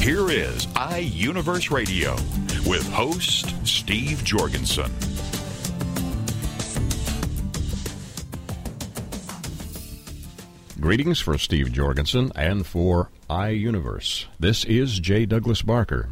[0.00, 2.12] Here is iUniverse Radio
[2.68, 4.90] with host Steve Jorgensen.
[10.80, 14.26] Greetings for Steve Jorgensen and for iUniverse.
[14.38, 15.26] This is J.
[15.26, 16.10] Douglas Barker.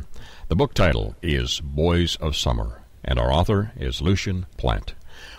[0.48, 4.94] The book title is Boys of Summer, and our author is Lucien Plante.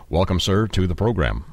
[0.09, 1.43] Welcome, sir, to the program.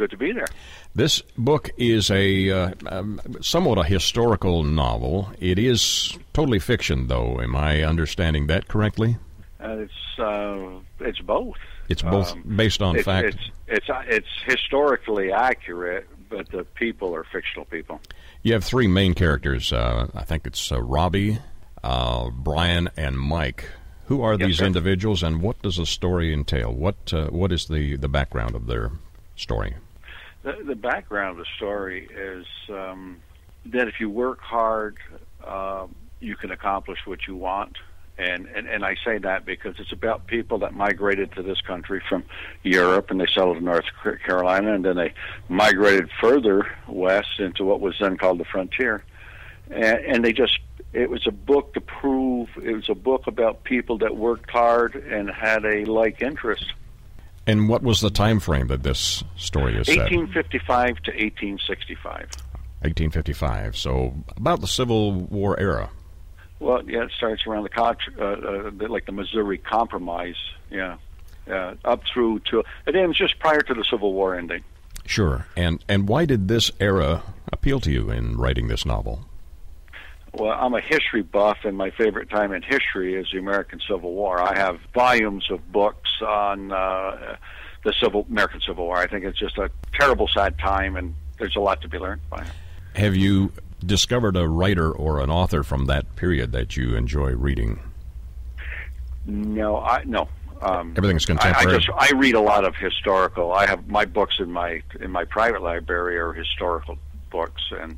[0.00, 0.46] Good to be there.
[0.94, 5.30] This book is a uh, um, somewhat a historical novel.
[5.38, 7.38] It is totally fiction, though.
[7.38, 9.18] Am I understanding that correctly?
[9.62, 10.70] Uh, it's uh,
[11.00, 11.58] it's both.
[11.90, 13.26] It's both Um, based on it's, fact.
[13.26, 18.00] It's it's uh, it's historically accurate, but the people are fictional people.
[18.42, 19.70] You have three main characters.
[19.70, 21.40] Uh, I think it's uh, Robbie,
[21.84, 23.66] uh, Brian, and Mike.
[24.06, 24.64] Who are Yes, these sir.
[24.64, 26.72] individuals, and what does the story entail?
[26.72, 28.92] What uh, what is the, the background of their
[29.36, 29.74] story?
[30.42, 33.20] The, the background of the story is um,
[33.66, 34.96] that if you work hard,
[35.44, 35.86] uh,
[36.20, 37.76] you can accomplish what you want.
[38.18, 42.02] And, and and I say that because it's about people that migrated to this country
[42.06, 42.22] from
[42.62, 43.86] Europe and they settled in North
[44.26, 45.14] Carolina and then they
[45.48, 49.02] migrated further west into what was then called the frontier,
[49.70, 50.58] and, and they just
[50.92, 54.96] it was a book to prove it was a book about people that worked hard
[54.96, 56.74] and had a like interest.
[57.46, 59.98] And what was the time frame that this story is set?
[59.98, 62.14] 1855 to 1865.
[62.82, 63.76] 1855.
[63.76, 65.90] So about the Civil War era.
[66.60, 70.36] Well, yeah, it starts around the uh, uh, like the Missouri Compromise,
[70.70, 70.96] yeah,
[71.50, 74.62] uh, up through to it ends just prior to the Civil War ending.
[75.06, 75.46] Sure.
[75.56, 77.22] And and why did this era
[77.52, 79.24] appeal to you in writing this novel?
[80.32, 84.12] Well, I'm a history buff, and my favorite time in history is the American Civil
[84.12, 84.40] War.
[84.40, 87.36] I have volumes of books on uh,
[87.84, 88.96] the Civil American Civil War.
[88.98, 92.20] I think it's just a terrible, sad time, and there's a lot to be learned
[92.30, 92.52] by it.
[92.94, 93.52] Have you
[93.84, 97.80] discovered a writer or an author from that period that you enjoy reading?
[99.26, 100.28] No, I no.
[100.62, 101.78] Um, Everything's I, I contemporary.
[101.78, 103.52] just I read a lot of historical.
[103.52, 106.98] I have my books in my in my private library are historical
[107.30, 107.96] books, and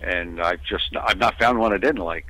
[0.00, 2.26] and I've just I've not found one I didn't like.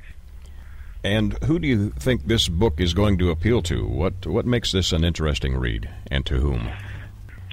[1.03, 3.85] And who do you think this book is going to appeal to?
[3.85, 6.69] What what makes this an interesting read, and to whom?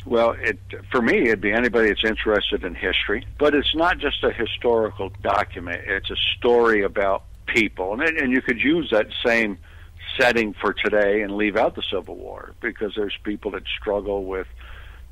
[0.07, 0.59] Well, it
[0.91, 5.11] for me it'd be anybody that's interested in history, but it's not just a historical
[5.23, 5.83] document.
[5.87, 9.59] It's a story about people, and it- and you could use that same
[10.19, 14.47] setting for today and leave out the Civil War because there's people that struggle with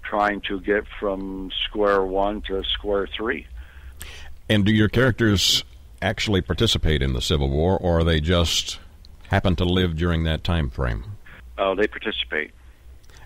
[0.03, 3.47] trying to get from square one to square three.
[4.53, 5.65] And do your characters
[6.03, 8.79] actually participate in the Civil War, or are they just
[9.29, 11.05] happen to live during that time frame?
[11.57, 12.51] Oh, they participate.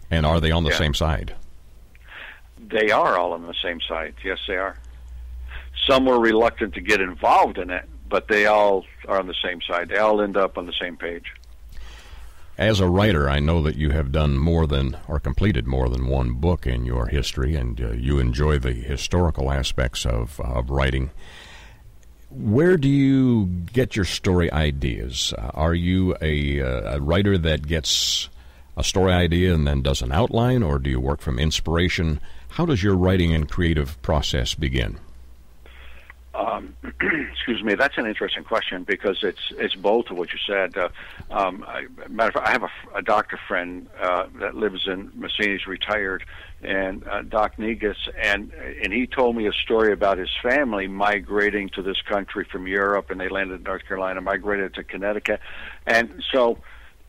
[0.08, 0.76] And are they on the Yeah.
[0.76, 1.34] same side?
[2.60, 4.14] They are all on the same side.
[4.24, 4.76] Yes, they are.
[5.88, 9.60] Some were reluctant to get involved in it, but they all are on the same
[9.62, 9.88] side.
[9.88, 11.32] They all end up on the same page.
[12.58, 16.06] As a writer, I know that you have done more than or completed more than
[16.06, 21.10] one book in your history, and uh, you enjoy the historical aspects of, of writing.
[22.30, 25.34] Where do you get your story ideas?
[25.36, 28.30] Uh, are you a, uh, a writer that gets
[28.74, 32.20] a story idea and then does an outline, or do you work from inspiration?
[32.48, 34.98] How does your writing and creative process begin?
[36.36, 36.76] Um,
[37.32, 37.74] excuse me.
[37.74, 40.76] That's an interesting question because it's it's both of what you said.
[40.76, 40.88] Uh,
[41.30, 45.10] um, I, matter of fact, I have a, a doctor friend uh, that lives in.
[45.38, 46.24] He's retired,
[46.62, 51.70] and uh, Doc Negus, and and he told me a story about his family migrating
[51.70, 55.40] to this country from Europe, and they landed in North Carolina, migrated to Connecticut,
[55.86, 56.58] and so.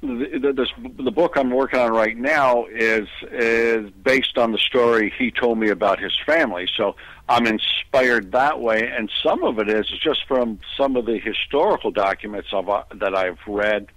[0.01, 5.11] The, this, the book I'm working on right now is is based on the story
[5.17, 6.69] he told me about his family.
[6.77, 6.95] So
[7.27, 11.89] I'm inspired that way, and some of it is just from some of the historical
[11.89, 13.87] documents of, uh, that I've read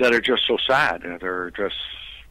[0.00, 1.02] that are just so sad.
[1.20, 1.76] They're just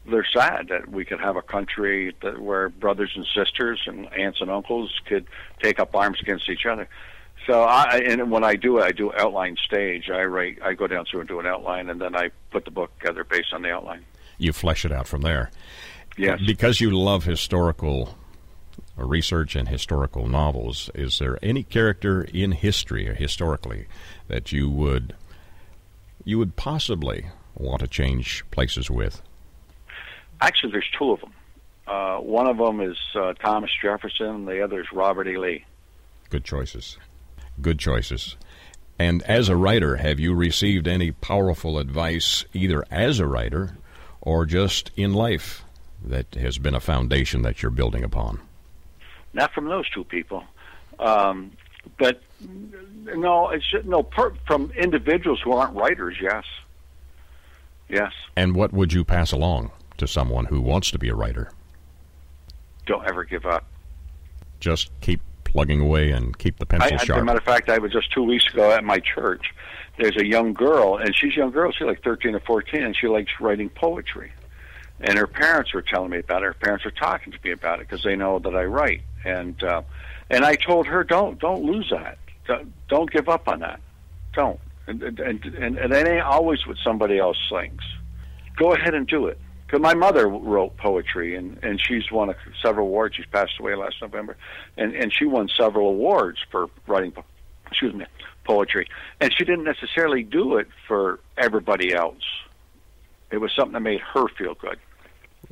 [0.10, 4.42] they're sad that we could have a country that where brothers and sisters and aunts
[4.42, 5.26] and uncles could
[5.62, 6.90] take up arms against each other.
[7.50, 10.12] So I and when I do it, I do outline stage.
[10.12, 12.70] I write, I go down through and do an outline, and then I put the
[12.70, 14.06] book together based on the outline.
[14.38, 15.50] You flesh it out from there.
[16.16, 16.40] Yes.
[16.46, 18.16] Because you love historical
[18.96, 23.88] research and historical novels, is there any character in history or historically
[24.28, 25.16] that you would
[26.24, 29.24] you would possibly want to change places with?
[30.40, 31.34] Actually, there's two of them.
[31.88, 35.36] Uh, one of them is uh, Thomas Jefferson, the other is Robert E.
[35.36, 35.66] Lee.
[36.30, 37.00] Good choices.
[37.62, 38.36] Good choices.
[38.98, 43.78] And as a writer, have you received any powerful advice, either as a writer
[44.22, 45.64] or just in life,
[46.04, 48.42] that has been a foundation that you're building upon?
[49.34, 50.44] Not from those two people,
[51.00, 51.52] um,
[51.98, 52.22] but
[53.06, 56.18] no, it's just, no per, from individuals who aren't writers.
[56.22, 56.44] Yes,
[57.88, 58.12] yes.
[58.36, 61.52] And what would you pass along to someone who wants to be a writer?
[62.86, 63.66] Don't ever give up.
[64.60, 65.22] Just keep
[65.52, 67.18] plugging away and keep the pencil I, sharp.
[67.18, 69.54] As a matter of fact, I was just two weeks ago at my church.
[69.98, 71.72] There's a young girl, and she's a young girl.
[71.72, 74.32] She's like 13 or 14, and she likes writing poetry.
[75.02, 76.46] And her parents were telling me about it.
[76.46, 79.02] Her parents are talking to me about it because they know that I write.
[79.24, 79.82] And uh,
[80.30, 82.18] and I told her, don't don't lose that.
[82.46, 83.80] Don't, don't give up on that.
[84.34, 84.60] Don't.
[84.88, 87.86] And and and, and it ain't always what somebody else thinks.
[88.58, 89.40] Go ahead and do it.
[89.70, 93.16] Because my mother wrote poetry, and and she's won a, several awards.
[93.16, 94.36] She's passed away last November,
[94.78, 97.14] and and she won several awards for writing.
[97.68, 98.06] Excuse me,
[98.46, 98.88] poetry,
[99.22, 102.24] and she didn't necessarily do it for everybody else.
[103.30, 104.80] It was something that made her feel good.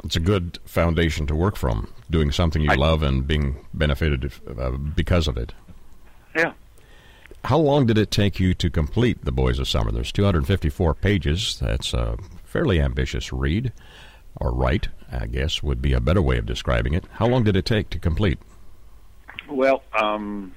[0.03, 4.31] It's a good foundation to work from, doing something you I, love and being benefited
[4.59, 5.53] uh, because of it.
[6.35, 6.53] Yeah.
[7.43, 9.91] How long did it take you to complete The Boys of Summer?
[9.91, 11.59] There's 254 pages.
[11.59, 12.17] That's a
[12.47, 13.71] fairly ambitious read,
[14.39, 17.05] or write, I guess, would be a better way of describing it.
[17.13, 18.39] How long did it take to complete?
[19.49, 20.53] Well, um,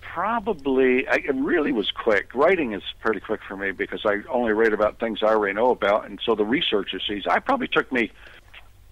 [0.00, 2.34] probably I, it really was quick.
[2.34, 5.70] Writing is pretty quick for me because I only write about things I already know
[5.70, 7.24] about, and so the researcher sees.
[7.28, 8.10] I probably took me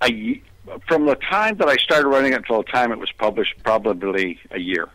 [0.02, 0.42] a
[0.86, 4.38] from the time that I started writing it until the time it was published, probably
[4.50, 4.88] a year.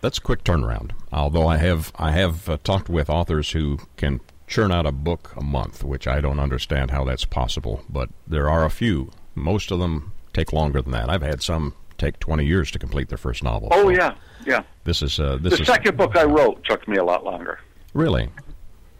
[0.00, 0.92] That's a quick turnaround.
[1.12, 5.32] Although I have I have uh, talked with authors who can churn out a book
[5.36, 7.82] a month, which I don't understand how that's possible.
[7.88, 9.10] But there are a few.
[9.34, 11.10] Most of them take longer than that.
[11.10, 13.68] I've had some take 20 years to complete their first novel.
[13.72, 14.14] Oh so yeah,
[14.44, 14.62] yeah.
[14.84, 17.24] This is uh, this is the is second book I wrote took me a lot
[17.24, 17.58] longer.
[17.94, 18.28] really.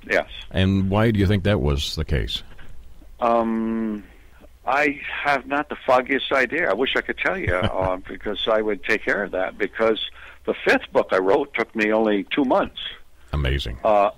[0.08, 0.28] Yes.
[0.52, 2.42] And why do you think that was the case?
[3.18, 4.04] Um,
[4.64, 6.70] I have not the foggiest idea.
[6.70, 9.58] I wish I could tell you uh, because I would take care of that.
[9.58, 10.00] Because
[10.44, 12.78] the fifth book I wrote took me only two months.
[13.32, 13.78] Amazing.
[13.84, 14.10] Uh,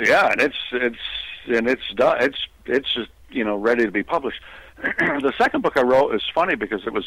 [0.00, 0.98] yeah, and it's it's
[1.46, 2.18] and it's done.
[2.20, 4.40] It's it's just, you know ready to be published.
[4.82, 7.04] the second book I wrote is funny because it was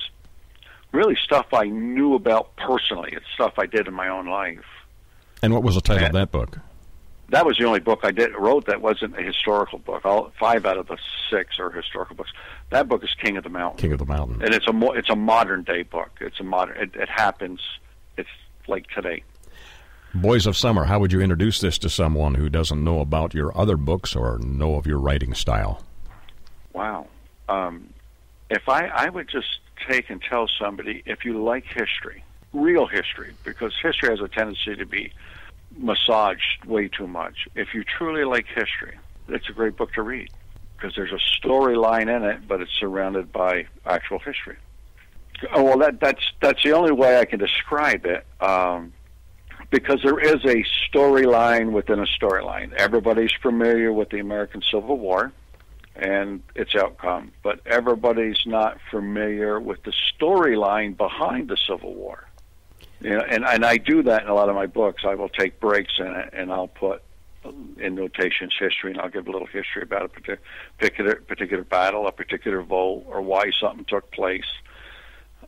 [0.91, 3.09] really stuff I knew about personally.
[3.13, 4.65] It's stuff I did in my own life.
[5.41, 6.59] And what was the title of that book?
[7.29, 10.05] That was the only book I did wrote that wasn't a historical book.
[10.05, 10.97] All five out of the
[11.31, 12.31] six are historical books.
[12.69, 13.79] That book is King of the Mountain.
[13.79, 14.43] King of the Mountain.
[14.43, 16.11] and it's a mo- it's a modern day book.
[16.21, 16.77] It's a modern.
[16.77, 17.59] It, it happens.
[18.17, 18.29] It's
[18.67, 19.23] like today.
[20.13, 20.85] Boys of Summer.
[20.85, 24.37] How would you introduce this to someone who doesn't know about your other books or
[24.39, 25.83] know of your writing style?
[26.71, 27.07] Wow.
[27.49, 27.93] Um,
[28.49, 32.23] if I I would just take and tell somebody if you like history,
[32.53, 35.11] real history, because history has a tendency to be
[35.77, 37.47] massaged way too much.
[37.55, 40.29] If you truly like history, it's a great book to read
[40.75, 44.57] because there's a storyline in it, but it's surrounded by actual history.
[45.53, 48.25] Oh, well, that that's that's the only way I can describe it.
[48.39, 48.93] Um,
[49.73, 52.71] because there is a storyline within a storyline.
[52.73, 55.31] Everybody's familiar with the American Civil War
[55.95, 62.27] and its outcome, but everybody's not familiar with the storyline behind the Civil War.
[63.01, 65.05] You know, and and I do that in a lot of my books.
[65.05, 67.01] I will take breaks in it, and I'll put
[67.79, 70.09] in notations history, and I'll give a little history about a
[70.77, 74.45] particular particular battle, a particular vote, or why something took place,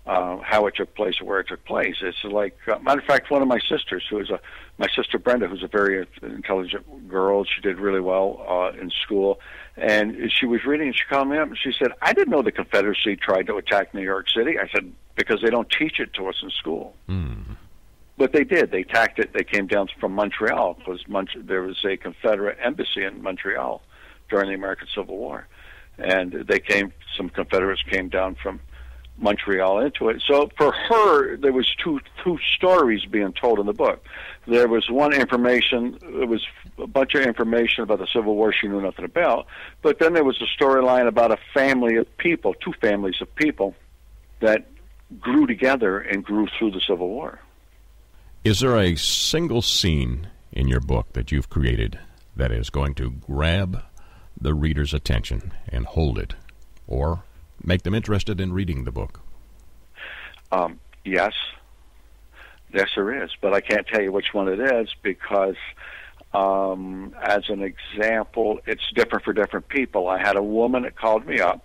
[0.07, 1.95] uh, how it took place, or where it took place.
[2.01, 4.39] It's like, uh, matter of fact, one of my sisters, who is a
[4.77, 7.43] my sister Brenda, who's a very intelligent girl.
[7.45, 9.39] She did really well uh, in school,
[9.77, 12.41] and she was reading, and she called me up, and she said, "I didn't know
[12.41, 16.13] the Confederacy tried to attack New York City." I said, "Because they don't teach it
[16.15, 17.57] to us in school." Mm.
[18.17, 18.71] But they did.
[18.71, 19.33] They attacked it.
[19.33, 23.81] They came down from Montreal because Mont- there was a Confederate embassy in Montreal
[24.29, 25.47] during the American Civil War,
[25.97, 26.93] and they came.
[27.17, 28.59] Some Confederates came down from
[29.17, 30.21] Montreal into it.
[30.27, 34.03] So for her, there was two two stories being told in the book.
[34.45, 35.97] There was one information.
[36.01, 36.45] It was
[36.77, 39.47] a bunch of information about the Civil War she knew nothing about.
[39.81, 43.73] But then there was a storyline about a family of people, two families of people,
[44.41, 44.65] that
[45.19, 47.39] grew together and grew through the Civil War.
[48.43, 51.99] Is there a single scene in your book that you've created
[52.35, 53.81] that is going to grab
[54.39, 56.35] the reader's attention and hold it,
[56.85, 57.23] or
[57.63, 59.19] make them interested in reading the book?
[60.51, 61.33] Um, yes,
[62.73, 65.55] yes, there is, but I can't tell you which one it is because
[66.33, 70.09] Um, as an example, it's different for different people.
[70.09, 71.63] I had a woman that called me up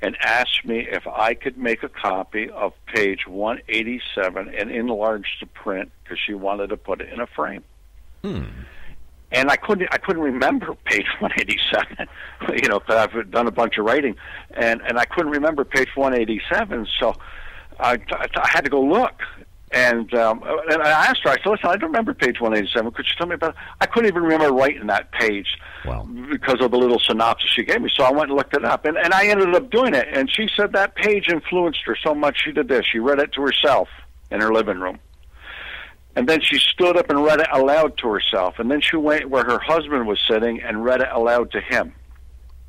[0.00, 5.46] and asked me if I could make a copy of page 187 and enlarge the
[5.46, 7.64] print because she wanted to put it in a frame.
[8.22, 8.44] Hmm.
[9.32, 12.08] And I couldn't, I couldn't remember page 187,
[12.62, 14.16] you know, because I've done a bunch of writing,
[14.50, 17.14] and and I couldn't remember page 187, so
[17.78, 19.22] I, I, had to go look.
[19.72, 21.30] And um, and I asked her.
[21.30, 22.90] I said, "Listen, I don't remember page 187.
[22.90, 23.56] Could you tell me about?" It?
[23.80, 25.46] I couldn't even remember writing that page
[25.84, 26.08] Wow.
[26.28, 27.88] because of the little synopsis she gave me.
[27.96, 30.08] So I went and looked it up, and and I ended up doing it.
[30.12, 32.84] And she said that page influenced her so much she did this.
[32.90, 33.88] She read it to herself
[34.32, 34.98] in her living room,
[36.20, 38.58] and then she stood up and read it aloud to herself.
[38.58, 41.94] And then she went where her husband was sitting and read it aloud to him.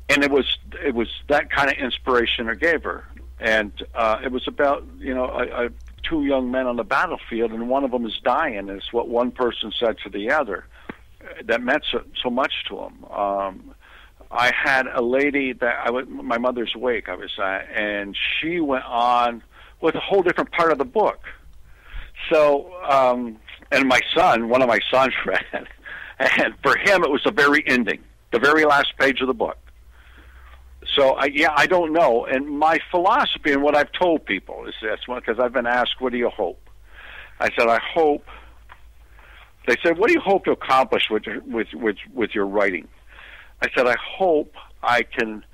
[0.08, 3.06] And it was it was that kind of inspiration it gave her.
[3.38, 5.68] And uh, it was about you know a, a
[6.02, 8.70] two young men on the battlefield, and one of them is dying.
[8.70, 10.64] Is what one person said to the other.
[11.44, 13.04] That meant so, so much to him.
[13.04, 13.74] Um,
[14.30, 17.10] I had a lady that I was my mother's wake.
[17.10, 19.42] I was at, and she went on
[19.82, 21.20] with a whole different part of the book.
[22.30, 23.38] So, um,
[23.72, 25.66] and my son, one of my sons read it,
[26.18, 29.58] and for him, it was the very ending, the very last page of the book.
[30.94, 32.26] So, I, yeah, I don't know.
[32.26, 36.00] And my philosophy and what I've told people is this one, because I've been asked,
[36.00, 36.68] what do you hope?
[37.40, 38.26] I said, I hope.
[39.66, 42.88] They said, what do you hope to accomplish with with, with, with your writing?
[43.60, 45.44] I said, I hope I can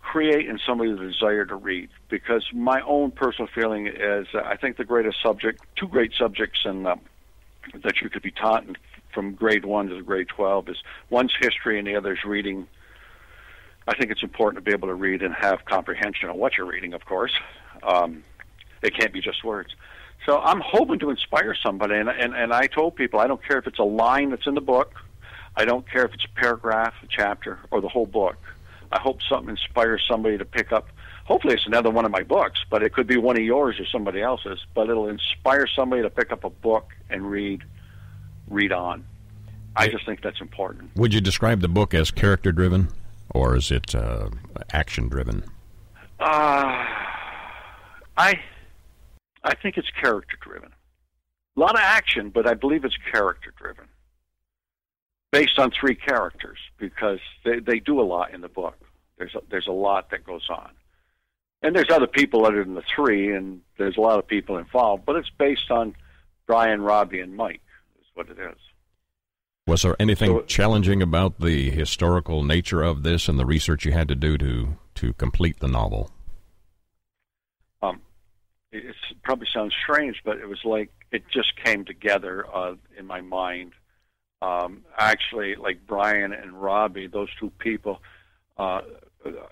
[0.00, 4.76] create in somebody the desire to read because my own personal feeling is I think
[4.76, 6.96] the greatest subject, two great subjects in, uh,
[7.82, 8.76] that you could be taught in,
[9.12, 10.76] from grade one to grade 12 is
[11.10, 12.66] one's history and the other is reading.
[13.86, 16.66] I think it's important to be able to read and have comprehension of what you're
[16.66, 17.32] reading, of course.
[17.82, 18.24] Um,
[18.82, 19.74] it can't be just words.
[20.26, 23.58] So I'm hoping to inspire somebody, and, and, and I told people I don't care
[23.58, 24.94] if it's a line that's in the book,
[25.56, 28.36] I don't care if it's a paragraph, a chapter, or the whole book.
[28.90, 30.88] I hope something inspires somebody to pick up.
[31.24, 33.86] Hopefully, it's another one of my books, but it could be one of yours or
[33.86, 34.58] somebody else's.
[34.74, 37.62] But it'll inspire somebody to pick up a book and read,
[38.48, 39.04] read on.
[39.76, 40.94] I just think that's important.
[40.96, 42.88] Would you describe the book as character driven,
[43.30, 44.28] or is it uh,
[44.72, 45.44] action driven?
[46.20, 46.84] Uh,
[48.16, 48.40] I,
[49.42, 50.70] I think it's character driven.
[51.56, 53.86] A lot of action, but I believe it's character driven
[55.34, 58.78] based on three characters because they, they do a lot in the book.
[59.18, 60.70] There's a, there's a lot that goes on,
[61.64, 65.04] and there's other people other than the three, and there's a lot of people involved.
[65.06, 65.96] But it's based on
[66.46, 67.62] Brian, Robbie, and Mike.
[67.98, 68.58] Is what it is.
[69.66, 73.92] Was there anything So- challenging about the historical nature of this and the research you
[73.92, 76.10] had to do to to complete the novel?
[77.82, 78.02] Um,
[78.70, 83.06] it it's, probably sounds strange, but it was like it just came together uh, in
[83.06, 83.72] my mind.
[84.42, 88.02] Um, actually, like Brian and Robbie, those two people.
[88.58, 88.82] Uh,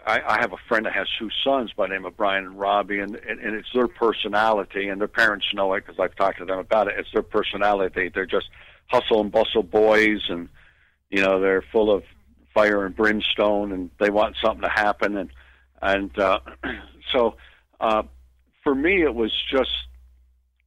[0.07, 2.59] I, I have a friend that has two sons by the name of Brian and
[2.59, 6.39] Robbie, and, and, and it's their personality, and their parents know it because I've talked
[6.39, 6.95] to them about it.
[6.99, 8.11] It's their personality.
[8.13, 8.49] They're just
[8.89, 10.49] hustle and bustle boys, and
[11.11, 12.05] you know they're full of
[12.53, 15.31] fire and brimstone, and they want something to happen, and
[15.81, 16.41] and uh,
[17.13, 17.37] so
[17.81, 18.03] uh,
[18.63, 19.73] for me it was just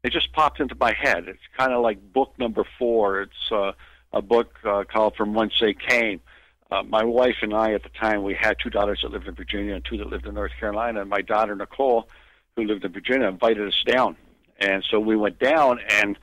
[0.03, 1.27] it just popped into my head.
[1.27, 3.21] It's kind of like book number four.
[3.21, 3.73] It's uh,
[4.13, 6.21] a book uh, called From Whence They Came.
[6.75, 9.35] Uh, my wife and I, at the time, we had two daughters that lived in
[9.35, 11.01] Virginia and two that lived in North Carolina.
[11.01, 12.09] And my daughter Nicole,
[12.55, 14.17] who lived in Virginia, invited us down,
[14.59, 15.79] and so we went down.
[15.89, 16.17] And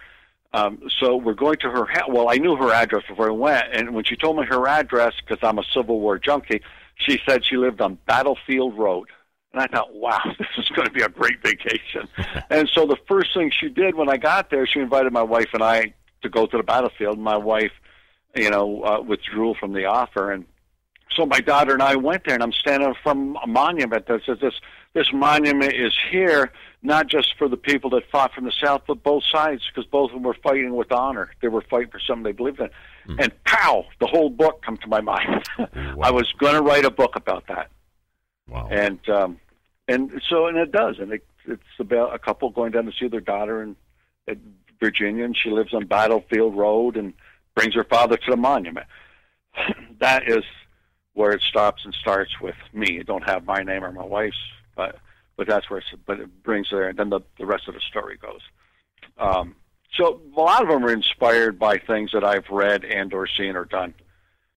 [0.52, 1.86] um, so we're going to her.
[1.86, 4.68] Ha- well, I knew her address before we went, and when she told me her
[4.68, 6.60] address, because I'm a Civil War junkie,
[6.96, 9.08] she said she lived on Battlefield Road.
[9.54, 12.08] And I thought, wow, this is going to be a great vacation.
[12.50, 15.48] and so the first thing she did when I got there, she invited my wife
[15.54, 17.18] and I to go to the battlefield.
[17.18, 17.72] My wife,
[18.34, 20.44] you know, uh, withdrew from the offer, and
[21.14, 24.38] so my daughter and I went there, and I'm standing from a monument that says
[24.40, 24.54] this
[24.94, 29.02] this monument is here not just for the people that fought from the south, but
[29.02, 31.30] both sides, because both of them were fighting with honor.
[31.40, 32.68] They were fighting for something they believed in.
[33.18, 35.44] And pow, the whole book come to my mind.
[36.02, 37.70] I was going to write a book about that,
[38.48, 38.68] Wow.
[38.70, 39.38] and um,
[39.88, 43.08] and so and it does, and it, it's about a couple going down to see
[43.08, 43.76] their daughter in
[44.28, 44.38] at
[44.80, 47.12] Virginia, and she lives on Battlefield Road, and
[47.54, 48.86] brings her father to the monument.
[50.00, 50.44] that is
[51.14, 52.98] where it stops and starts with me.
[52.98, 54.36] It don't have my name or my wife's,
[54.76, 54.98] but
[55.36, 57.80] but that's where it's, but it brings there, and then the the rest of the
[57.80, 58.40] story goes.
[59.18, 59.56] Um,
[59.94, 63.56] so a lot of them are inspired by things that I've read and or seen
[63.56, 63.94] or done.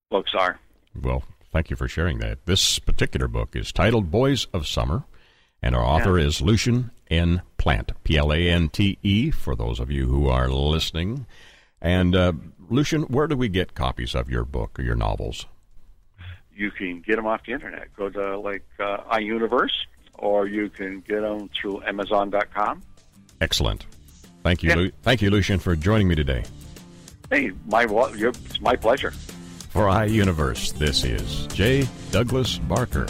[0.09, 0.59] Books are.
[0.99, 2.45] Well, thank you for sharing that.
[2.45, 5.03] This particular book is titled Boys of Summer,
[5.61, 7.41] and our author is Lucien N.
[7.57, 11.25] Plante, P L A N T E, for those of you who are listening.
[11.81, 12.33] And uh,
[12.69, 15.45] Lucien, where do we get copies of your book or your novels?
[16.55, 17.93] You can get them off the internet.
[17.95, 19.73] Go to like uh, iUniverse,
[20.17, 22.81] or you can get them through Amazon.com.
[23.41, 23.85] Excellent.
[24.43, 24.75] Thank you, Yeah.
[24.75, 26.43] Lu- thank you, Lucien, for joining me today.
[27.29, 29.11] Hey, my wa- it's my pleasure.
[29.69, 31.87] For iUniverse, this is J.
[32.11, 33.07] Douglas Barker.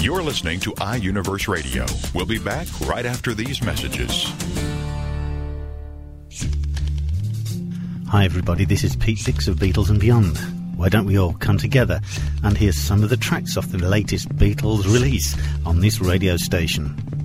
[0.00, 1.84] You're listening to iUniverse Radio.
[2.14, 4.32] We'll be back right after these messages.
[8.10, 8.64] Hi, everybody.
[8.64, 10.38] This is Pete Dix of Beatles and Beyond.
[10.78, 12.00] Why don't we all come together
[12.42, 15.36] and hear some of the tracks off the latest Beatles release
[15.66, 17.17] on this radio station?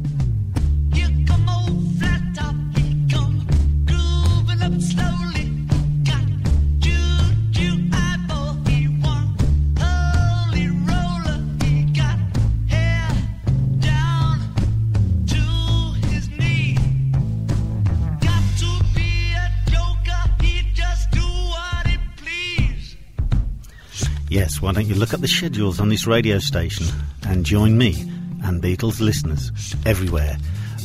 [24.43, 26.85] Yes, why don't you look up the schedules on this radio station
[27.25, 28.01] and join me
[28.43, 29.53] and Beatles listeners
[29.85, 30.35] everywhere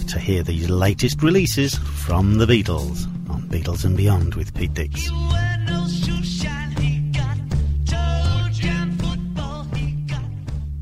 [0.06, 5.08] to hear the latest releases from the Beatles on Beatles and Beyond with Pete Dix.
[5.08, 7.36] He wear no shoe shine, he got
[7.84, 10.22] toe jam football, he got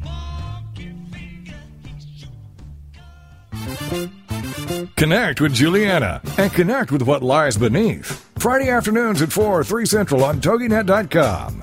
[0.05, 1.95] monkey finger, he
[4.69, 4.97] shoot.
[4.97, 8.23] Connect with Juliana and connect with what lies beneath.
[8.39, 11.63] Friday afternoons at 4, 3 Central on TogiNet.com.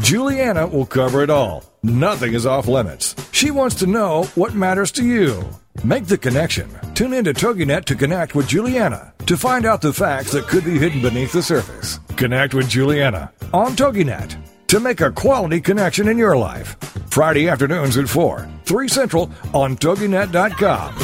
[0.00, 1.64] Juliana will cover it all.
[1.82, 3.16] Nothing is off limits.
[3.32, 5.44] She wants to know what matters to you.
[5.82, 6.70] Make the connection.
[6.94, 10.78] Tune into TogiNet to connect with Juliana to find out the facts that could be
[10.78, 11.98] hidden beneath the surface.
[12.16, 14.36] Connect with Juliana on TogiNet
[14.68, 16.76] to make a quality connection in your life.
[17.10, 20.94] Friday afternoons at 4, 3 Central on TogiNet.com.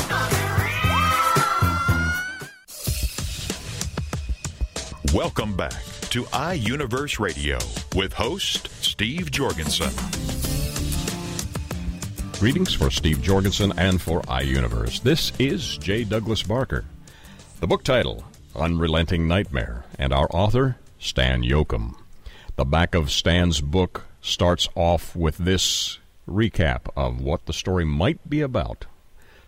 [5.13, 7.59] Welcome back to iUniverse Radio
[7.97, 9.91] with host Steve Jorgensen.
[12.39, 15.03] Greetings for Steve Jorgensen and for iUniverse.
[15.03, 16.05] This is J.
[16.05, 16.85] Douglas Barker.
[17.59, 18.23] The book title,
[18.55, 21.97] Unrelenting Nightmare, and our author, Stan Yocum.
[22.55, 25.99] The back of Stan's book starts off with this
[26.29, 28.87] recap of what the story might be about.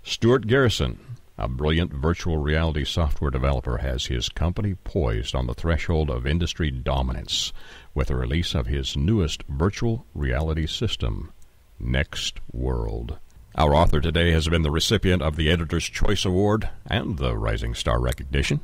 [0.03, 0.99] Stuart Garrison,
[1.39, 6.71] a brilliant virtual reality software developer, has his company poised on the threshold of industry
[6.71, 7.53] dominance
[7.95, 11.33] with the release of his newest virtual reality system,
[11.79, 13.19] Next World.
[13.55, 17.75] Our author today has been the recipient of the Editor's Choice Award and the Rising
[17.75, 18.61] Star recognition.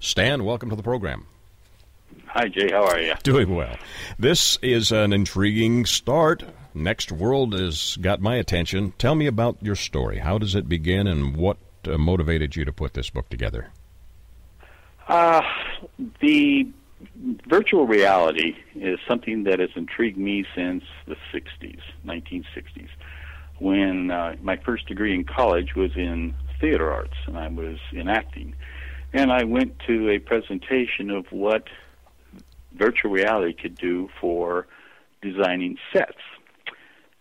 [0.00, 1.26] Stan, welcome to the program.
[2.26, 2.70] Hi, Jay.
[2.70, 3.14] How are you?
[3.22, 3.76] Doing well.
[4.18, 6.42] This is an intriguing start.
[6.74, 8.92] Next World has got my attention.
[8.98, 10.18] Tell me about your story.
[10.18, 13.68] How does it begin and what uh, motivated you to put this book together?
[15.08, 15.42] Uh,
[16.20, 16.66] the
[17.46, 22.88] virtual reality is something that has intrigued me since the 60s, 1960s,
[23.58, 28.08] when uh, my first degree in college was in theater arts and I was in
[28.08, 28.54] acting.
[29.12, 31.64] And I went to a presentation of what
[32.72, 34.66] virtual reality could do for
[35.20, 36.18] designing sets.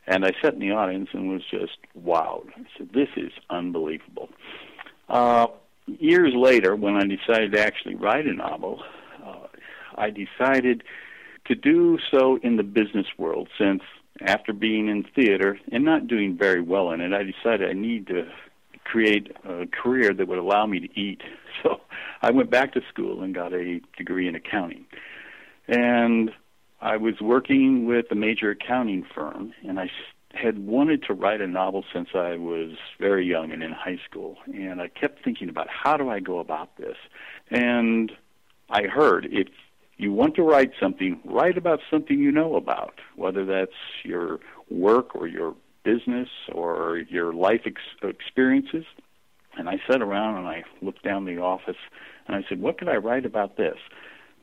[0.07, 2.47] And I sat in the audience and was just wowed.
[2.55, 4.29] I said, This is unbelievable.
[5.07, 5.47] Uh,
[5.87, 8.83] years later, when I decided to actually write a novel,
[9.25, 9.47] uh,
[9.95, 10.83] I decided
[11.45, 13.81] to do so in the business world since
[14.25, 18.07] after being in theater and not doing very well in it, I decided I need
[18.07, 18.27] to
[18.83, 21.21] create a career that would allow me to eat.
[21.63, 21.79] So
[22.23, 24.85] I went back to school and got a degree in accounting.
[25.67, 26.31] And
[26.81, 29.91] I was working with a major accounting firm, and I
[30.33, 34.37] had wanted to write a novel since I was very young and in high school.
[34.53, 36.95] And I kept thinking about how do I go about this?
[37.49, 38.11] And
[38.69, 39.47] I heard if
[39.97, 43.71] you want to write something, write about something you know about, whether that's
[44.03, 44.39] your
[44.69, 48.85] work or your business or your life ex- experiences.
[49.57, 51.75] And I sat around and I looked down the office
[52.27, 53.77] and I said, what could I write about this?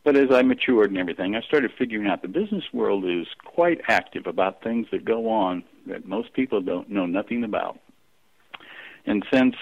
[0.09, 3.83] But as I matured and everything, I started figuring out the business world is quite
[3.88, 7.79] active about things that go on that most people don't know nothing about.
[9.05, 9.55] And since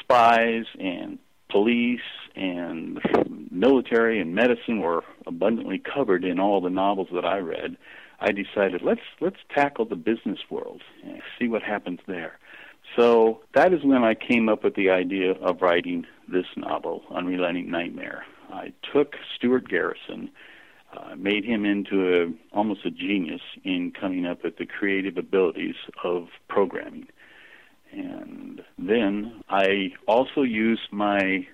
[0.00, 2.02] spies and police
[2.36, 3.00] and
[3.50, 7.78] military and medicine were abundantly covered in all the novels that I read,
[8.20, 12.38] I decided let's let's tackle the business world and see what happens there.
[12.98, 17.70] So that is when I came up with the idea of writing this novel, Unrelenting
[17.70, 18.26] Nightmare.
[18.54, 20.30] I took Stuart Garrison,
[20.96, 25.74] uh, made him into a almost a genius in coming up with the creative abilities
[26.04, 27.08] of programming.
[27.92, 31.46] And then I also used my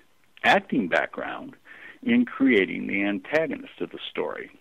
[0.43, 1.55] acting background
[2.03, 4.51] in creating the antagonist of the story,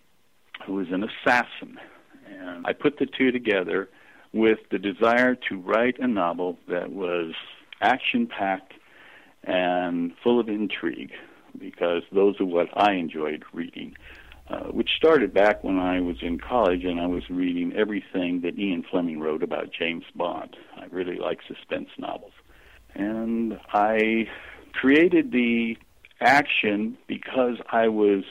[0.67, 1.79] who is an assassin.
[2.27, 3.89] And I put the two together
[4.33, 7.33] with the desire to write a novel that was
[7.81, 8.75] action packed
[9.45, 11.13] and full of intrigue,
[11.59, 13.97] because those are what I enjoyed reading.
[14.49, 18.59] Uh, which started back when I was in college and I was reading everything that
[18.59, 20.57] Ian Fleming wrote about James Bond.
[20.77, 22.33] I really like suspense novels.
[22.97, 24.29] And I
[24.73, 25.77] created the
[26.21, 28.25] action because I was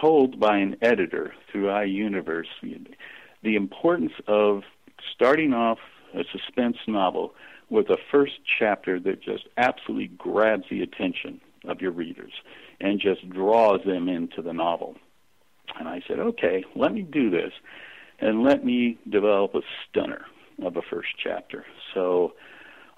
[0.00, 2.46] told by an editor through iUniverse
[3.42, 4.62] the importance of
[5.14, 5.78] starting off
[6.14, 7.34] a suspense novel
[7.68, 12.32] with a first chapter that just absolutely grabs the attention of your readers
[12.80, 14.96] and just draws them into the novel.
[15.78, 17.52] And I said, okay, let me do this
[18.18, 20.24] and let me develop a stunner
[20.62, 21.64] of a first chapter.
[21.94, 22.32] So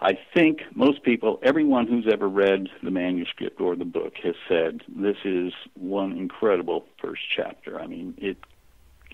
[0.01, 4.83] I think most people, everyone who's ever read the manuscript or the book, has said
[4.89, 7.81] this is one incredible first chapter.
[7.81, 8.37] I mean, it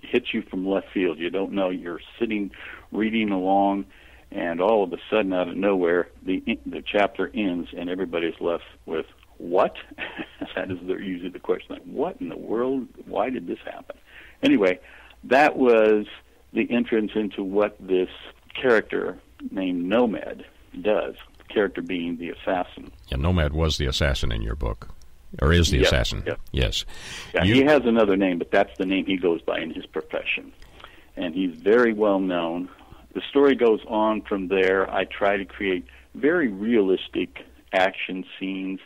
[0.03, 1.19] hits you from left field.
[1.19, 1.71] You don't know.
[1.71, 2.51] You're sitting
[2.93, 3.87] reading along,
[4.31, 8.65] and all of a sudden, out of nowhere, the the chapter ends, and everybody's left
[8.85, 9.07] with
[9.39, 9.77] what?
[10.57, 11.75] that is the, usually the question.
[11.75, 12.87] Like, what in the world?
[13.07, 13.97] Why did this happen?
[14.43, 14.79] Anyway,
[15.25, 16.07] that was
[16.53, 18.09] the entrance into what this
[18.61, 19.19] character
[19.51, 20.45] named Nomad
[20.81, 21.15] does.
[21.39, 22.91] The character being the assassin.
[23.09, 24.89] Yeah, Nomad was the assassin in your book,
[25.43, 26.23] or is the Yep, assassin?
[26.27, 26.41] yep.
[26.53, 26.85] Yes.
[27.35, 29.87] Yeah, You- he has another name, but that's the name he goes by in his
[29.87, 30.53] profession.
[31.17, 32.69] And he's very well known.
[33.15, 34.91] The story goes on from there.
[34.93, 38.81] I try to create very realistic action scenes.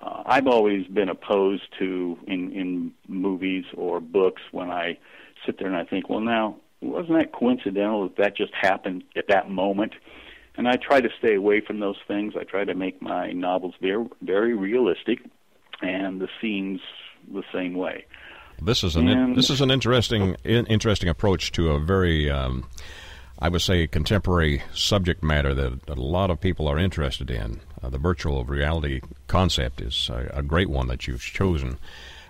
[0.00, 4.98] Uh, I've always been opposed to in in movies or books when I
[5.44, 9.28] sit there and I think, well, now wasn't that coincidental that that just happened at
[9.28, 9.92] that moment?
[10.56, 12.34] And I try to stay away from those things.
[12.38, 15.20] I try to make my novels very very realistic,
[15.82, 16.80] and the scenes
[17.32, 18.06] the same way.
[18.62, 22.66] This is an And- this is an interesting in, interesting approach to a very um,
[23.42, 27.60] I would say contemporary subject matter that, a lot of people are interested in.
[27.82, 31.78] Uh, the virtual reality concept is a, a great one that you've chosen.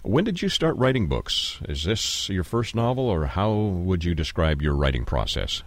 [0.02, 1.58] When did you start writing books?
[1.68, 5.62] Is this your first novel, or how would you describe your writing process?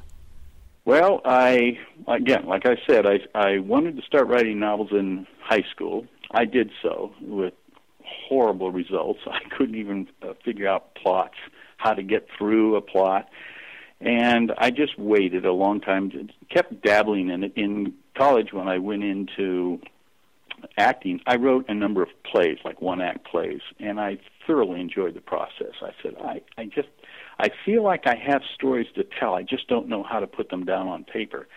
[0.86, 1.78] Well, I
[2.08, 6.08] again, like I said, I I wanted to start writing novels in high school.
[6.32, 7.54] I did so with
[8.04, 9.20] horrible results.
[9.28, 11.38] I couldn't even uh, figure out plots,
[11.78, 13.30] how to get through a plot,
[14.04, 16.12] and I just waited a long time.
[16.50, 17.54] Kept dabbling in it.
[17.56, 19.80] In college, when I went into
[20.78, 25.14] acting, I wrote a number of plays, like one act plays, and I thoroughly enjoyed
[25.14, 25.74] the process.
[25.82, 26.90] I said, I, I just,
[27.40, 29.36] I feel like I have stories to tell.
[29.36, 31.48] I just don't know how to put them down on paper.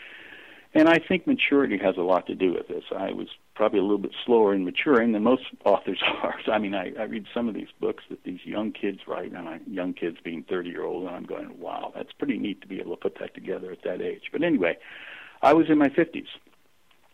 [0.73, 2.85] And I think maturity has a lot to do with this.
[2.97, 6.37] I was probably a little bit slower in maturing than most authors are.
[6.53, 9.49] I mean, I, I read some of these books that these young kids write, and
[9.49, 12.69] I, young kids being 30 year old, and I'm going, wow, that's pretty neat to
[12.69, 14.25] be able to put that together at that age.
[14.31, 14.77] But anyway,
[15.43, 16.27] I was in my 50s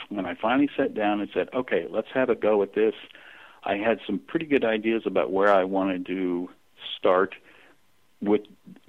[0.08, 2.94] when I finally sat down and said, okay, let's have a go at this.
[3.64, 6.50] I had some pretty good ideas about where I wanted to
[6.98, 7.34] start
[8.22, 8.42] with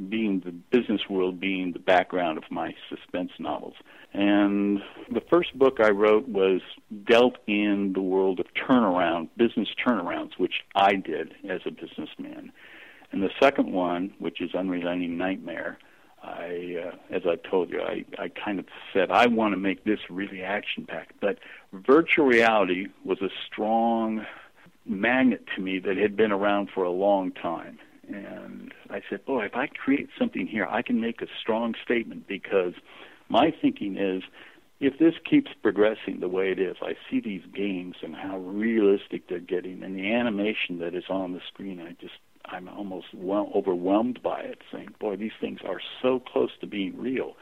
[0.10, 3.74] being the business world being the background of my suspense novels.
[4.14, 4.80] And
[5.12, 6.62] the first book I wrote was
[7.06, 12.52] dealt in the world of turnaround, business turnarounds, which I did as a businessman.
[13.12, 15.80] And the second one, which is Unrelenting Nightmare,
[16.22, 19.84] I, uh, as I told you, I, I kind of said I want to make
[19.84, 21.20] this really action packed.
[21.20, 21.40] But
[21.74, 24.26] virtual reality was a strong
[24.86, 27.80] magnet to me that had been around for a long time.
[28.08, 32.28] And I said, boy, if I create something here, I can make a strong statement
[32.28, 32.74] because
[33.30, 34.24] my thinking is
[34.80, 39.30] if this keeps progressing the way it is, I see these games and how realistic
[39.30, 43.50] they're getting and the animation that is on the screen, I just I'm almost well,
[43.56, 47.38] overwhelmed by it, saying, boy, these things are so close to being real.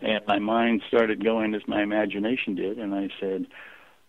[0.00, 3.46] And my mind started going as my imagination did, and I said,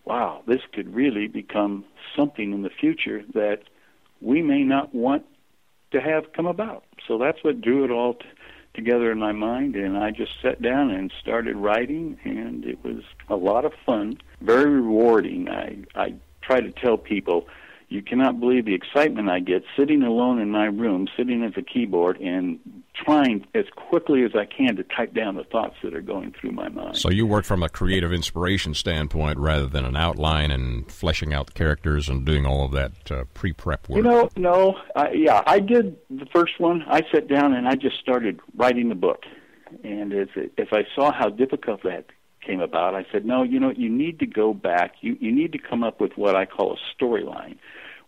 [0.06, 3.64] wow, this could really become something in the future that
[4.22, 5.26] we may not want
[5.94, 6.84] to have come about.
[7.08, 8.26] So that's what drew it all t-
[8.74, 13.04] together in my mind, and I just sat down and started writing, and it was
[13.30, 15.50] a lot of fun, very rewarding.
[15.50, 17.48] I I try to tell people,
[17.94, 21.62] you cannot believe the excitement I get sitting alone in my room, sitting at the
[21.62, 22.60] keyboard, and
[22.96, 26.52] trying as quickly as I can to type down the thoughts that are going through
[26.54, 26.98] my mind.
[26.98, 31.48] So you work from a creative inspiration standpoint rather than an outline and fleshing out
[31.48, 33.98] the characters and doing all of that uh, pre-prep work.
[33.98, 36.84] You know, no, I, yeah, I did the first one.
[36.88, 39.24] I sat down and I just started writing the book,
[39.84, 42.06] and as as I saw how difficult that
[42.46, 44.96] came about, I said, no, you know, you need to go back.
[45.02, 47.58] You you need to come up with what I call a storyline,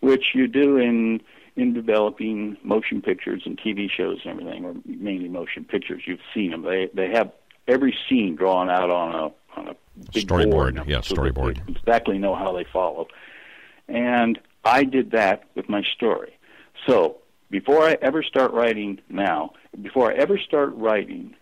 [0.06, 1.22] which you do in
[1.56, 6.04] in developing motion pictures and TV shows and everything, or mainly motion pictures.
[6.06, 6.62] You've seen them.
[6.62, 7.32] They they have
[7.68, 9.76] every scene drawn out on a on a
[10.12, 11.68] Storyboard, board, yeah, so storyboard.
[11.70, 13.08] exactly know how they follow.
[13.88, 16.38] And I did that with my story.
[16.86, 17.18] So
[17.50, 21.34] before I ever start writing now, before I ever start writing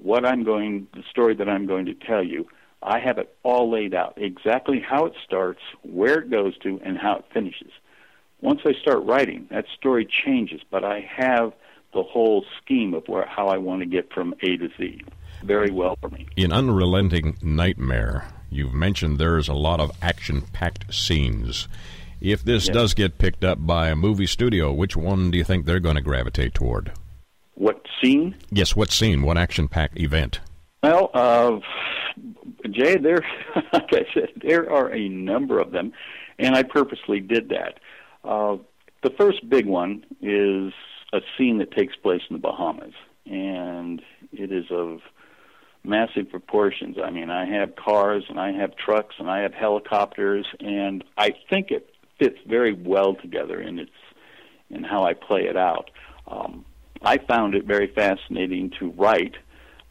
[0.00, 2.46] what I'm going, the story that I'm going to tell you,
[2.84, 6.96] I have it all laid out exactly how it starts, where it goes to, and
[6.96, 7.72] how it finishes.
[8.40, 11.52] Once I start writing, that story changes, but I have
[11.92, 15.02] the whole scheme of where how I want to get from A to Z
[15.44, 16.26] very well for me.
[16.36, 21.68] In Unrelenting Nightmare, you've mentioned there's a lot of action-packed scenes.
[22.20, 22.74] If this Yes.
[22.74, 25.94] does get picked up by a movie studio, which one do you think they're going
[25.96, 26.92] to gravitate toward?
[27.54, 28.34] What scene?
[28.50, 29.22] Yes, what scene?
[29.22, 30.40] What action-packed event?
[30.82, 31.58] Well, uh,
[32.70, 33.24] Jay, there,
[33.72, 35.92] like I said, there are a number of them,
[36.38, 37.78] and I purposely did that.
[38.24, 38.56] Uh,
[39.02, 40.72] the first big one is
[41.12, 42.94] a scene that takes place in the Bahamas,
[43.26, 44.02] and
[44.32, 45.00] it is of
[45.84, 46.96] massive proportions.
[47.02, 51.34] I mean, I have cars and I have trucks and I have helicopters, and I
[51.48, 53.92] think it fits very well together in its
[54.70, 55.90] in how I play it out.
[56.26, 56.64] Um,
[57.00, 59.36] I found it very fascinating to write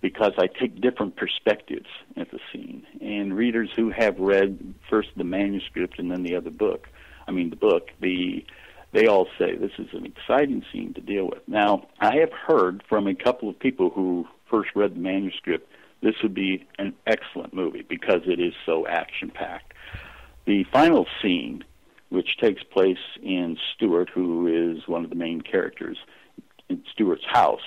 [0.01, 2.85] because I take different perspectives at the scene.
[3.01, 6.87] And readers who have read first the manuscript and then the other book,
[7.27, 8.45] I mean the book, the
[8.93, 11.41] they all say this is an exciting scene to deal with.
[11.47, 15.69] Now, I have heard from a couple of people who first read the manuscript
[16.01, 19.73] this would be an excellent movie because it is so action packed.
[20.45, 21.63] The final scene,
[22.09, 25.97] which takes place in Stuart, who is one of the main characters
[26.69, 27.61] in Stuart's house,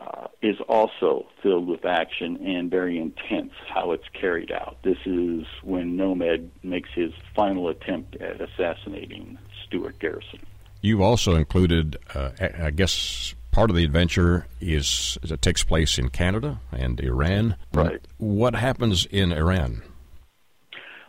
[0.00, 4.78] uh, is also filled with action and very intense how it's carried out.
[4.82, 10.40] This is when Nomad makes his final attempt at assassinating Stuart Garrison.
[10.80, 16.08] You've also included, uh, I guess, part of the adventure is it takes place in
[16.08, 17.56] Canada and Iran.
[17.74, 18.00] Right.
[18.16, 19.82] What happens in Iran?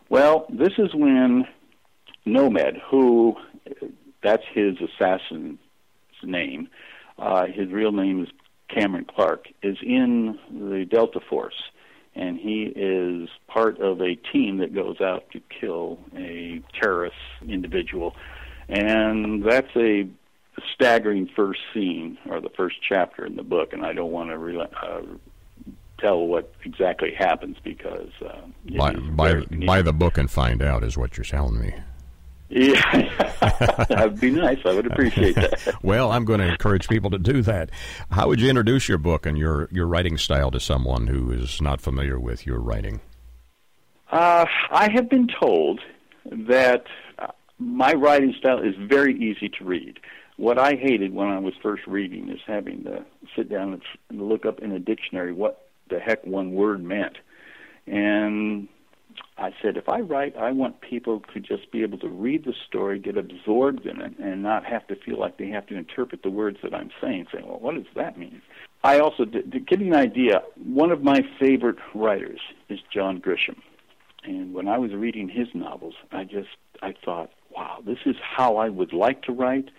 [0.10, 1.48] Well, this is when
[2.26, 3.38] Nomad, who
[4.22, 5.60] that's his assassin's
[6.24, 6.68] name,
[7.18, 8.30] uh, his real name is
[8.74, 11.62] Cameron Clark, is in the Delta Force,
[12.16, 17.16] and he is part of a team that goes out to kill a terrorist
[17.48, 18.16] individual,
[18.70, 20.08] and that's a
[20.74, 24.38] staggering first scene or the first chapter in the book, and I don't want to
[24.38, 25.02] re- uh,
[26.00, 30.62] tell what exactly happens because uh, it Buy, is buy, buy the book and find
[30.62, 31.74] out is what you're telling me.
[32.54, 34.58] Yeah, that'd be nice.
[34.66, 35.76] I would appreciate that.
[35.84, 37.72] Well, I'm going to encourage people to do that.
[38.12, 41.62] How would you introduce your book and your, your writing style to someone who is
[41.62, 43.00] not familiar with your writing?
[44.12, 45.80] Uh, I have been told
[46.26, 46.84] that
[47.20, 50.00] uh, my writing style is very easy to read.
[50.36, 54.28] What I hated when I was first reading is having to sit down and, and
[54.28, 57.18] look up in a dictionary what the heck one word meant.
[57.88, 58.68] And
[59.42, 62.54] I said, if I write, I want people to just be able to read the
[62.68, 66.22] story, get absorbed in it, and not have to feel like they have to interpret
[66.22, 68.44] the words that I'm saying, saying, well, what does that mean?
[68.84, 73.20] I also, to, to give you an idea, one of my favorite writers is John
[73.20, 73.58] Grisham.
[74.24, 76.50] And when I was reading his novels, I just,
[76.84, 79.70] I thought, wow, this is how I would like to write.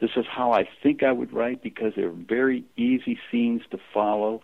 [0.00, 4.42] This is how I think I would write because they're very easy scenes to follow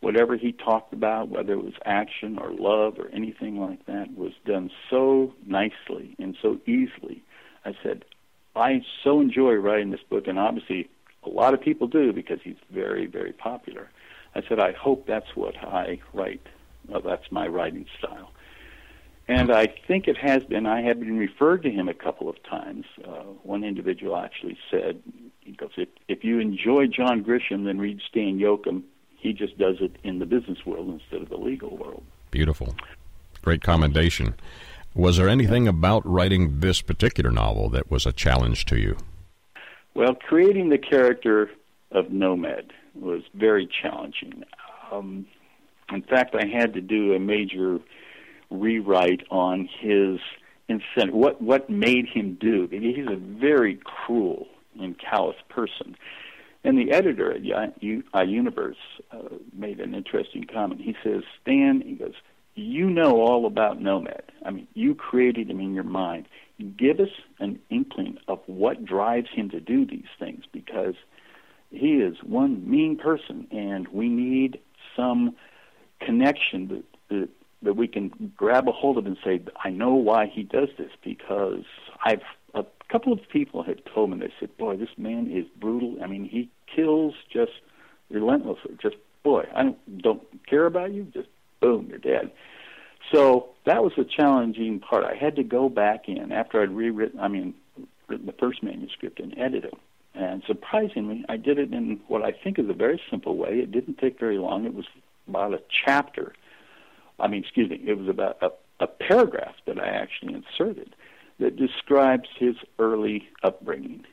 [0.00, 4.32] whatever he talked about, whether it was action or love or anything like that, was
[4.44, 7.22] done so nicely and so easily.
[7.64, 8.04] I said,
[8.54, 10.88] I so enjoy writing this book, and obviously
[11.24, 13.88] a lot of people do because he's very, very popular.
[14.34, 16.46] I said, I hope that's what I write.
[16.86, 18.30] Well, that's my writing style.
[19.26, 20.64] And I think it has been.
[20.64, 22.86] I have been referred to him a couple of times.
[23.04, 25.02] Uh, one individual actually said,
[25.40, 28.84] he goes, if, if you enjoy John Grisham, then read Stan Yocum
[29.18, 32.02] he just does it in the business world instead of the legal world.
[32.30, 32.74] Beautiful.
[33.42, 34.34] Great commendation.
[34.94, 38.96] Was there anything about writing this particular novel that was a challenge to you?
[39.94, 41.50] Well, creating the character
[41.90, 44.44] of Nomad was very challenging.
[44.90, 45.26] Um,
[45.92, 47.78] in fact, I had to do a major
[48.50, 50.18] rewrite on his
[50.68, 52.68] incentive, what what made him do.
[52.70, 54.46] He's a very cruel
[54.80, 55.96] and callous person.
[56.64, 58.74] And the editor at iUniverse
[59.12, 59.18] uh,
[59.52, 60.80] made an interesting comment.
[60.80, 62.14] He says, Stan, he goes,
[62.54, 64.24] you know all about Nomad.
[64.44, 66.26] I mean, you created him in your mind.
[66.76, 70.94] Give us an inkling of what drives him to do these things because
[71.70, 74.58] he is one mean person, and we need
[74.96, 75.36] some
[76.00, 77.28] connection that, that
[77.62, 80.92] that we can grab a hold of and say, I know why he does this
[81.02, 81.64] because
[82.04, 82.22] I've
[82.90, 85.96] couple of people had told me they said, Boy, this man is brutal.
[86.02, 87.52] I mean, he kills just
[88.10, 88.76] relentlessly.
[88.80, 91.28] Just boy, I don't don't care about you, just
[91.60, 92.30] boom, you're dead.
[93.12, 95.04] So that was the challenging part.
[95.04, 97.54] I had to go back in after I'd rewritten I mean
[98.06, 99.74] written the first manuscript and edit it.
[100.14, 103.60] And surprisingly, I did it in what I think is a very simple way.
[103.60, 104.64] It didn't take very long.
[104.64, 104.86] It was
[105.28, 106.32] about a chapter
[107.20, 110.94] I mean, excuse me, it was about a, a paragraph that I actually inserted
[111.38, 114.04] that describes his early upbringing.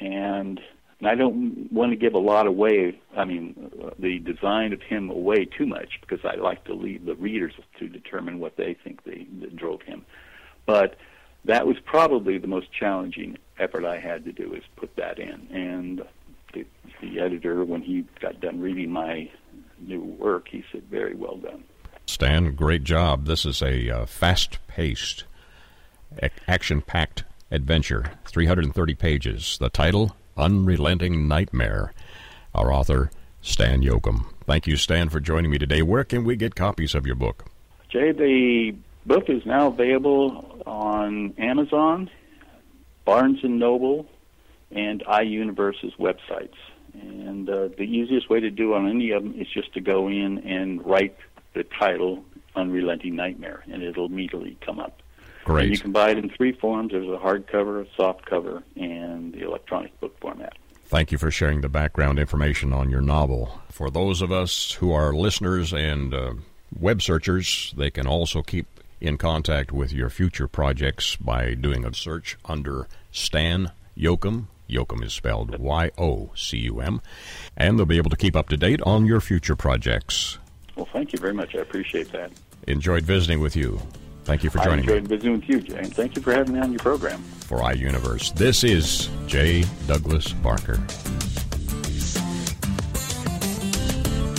[0.00, 0.60] And,
[1.04, 5.46] I don't want to give a lot away, I mean, the design of him away
[5.46, 9.26] too much because I like to leave the readers to determine what they think they,
[9.40, 10.04] that drove him.
[10.64, 10.96] But
[11.44, 15.48] that was probably the most challenging effort I had to do is put that in.
[15.50, 16.02] And
[16.54, 16.64] the,
[17.00, 19.28] the editor, when he got done reading my
[19.80, 21.64] new work, he said, very well done.
[22.06, 23.26] Stan, great job.
[23.26, 25.26] This is a uh, fast paced, ac-
[26.48, 29.58] action packed adventure, 330 pages.
[29.58, 31.92] The title, Unrelenting Nightmare.
[32.54, 34.26] Our author, Stan Yocum.
[34.46, 35.82] Thank you, Stan, for joining me today.
[35.82, 37.46] Where can we get copies of your book?
[37.90, 38.74] Jay, the
[39.06, 42.10] book is now available on Amazon,
[43.04, 44.06] Barnes and Noble,
[44.70, 46.56] and iUniverse's websites.
[46.94, 50.08] And uh, the easiest way to do on any of them is just to go
[50.08, 51.16] in and write
[51.54, 55.00] the title Unrelenting Nightmare, and it'll immediately come up.
[55.44, 55.64] Great.
[55.64, 56.92] And you can buy it in three forms.
[56.92, 60.56] There's a hardcover, a soft cover, and the electronic book format.
[60.86, 63.60] Thank you for sharing the background information on your novel.
[63.70, 66.34] For those of us who are listeners and uh,
[66.78, 68.66] web searchers, they can also keep
[69.00, 74.46] in contact with your future projects by doing a search under Stan Yocum.
[74.70, 77.00] Yocum is spelled Y O C U M.
[77.56, 80.38] And they'll be able to keep up to date on your future projects.
[80.76, 81.54] Well, thank you very much.
[81.54, 82.30] I appreciate that.
[82.68, 83.80] Enjoyed visiting with you.
[84.24, 86.32] Thank you for I joining me enjoyed visiting with you, Jay, and thank you for
[86.32, 87.22] having me on your program.
[87.46, 88.34] for iUniverse.
[88.34, 89.64] This is J.
[89.86, 90.78] Douglas Barker.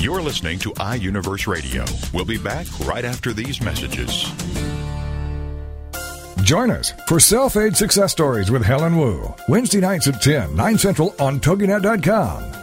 [0.02, 1.86] You're listening to iUniverse Radio.
[2.14, 4.24] We'll be back right after these messages.
[6.44, 10.78] Join us for Self Aid Success Stories with Helen Wu, Wednesday nights at 10, 9
[10.78, 12.63] Central on TogiNet.com.